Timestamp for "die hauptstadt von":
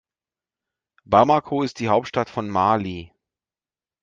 1.79-2.49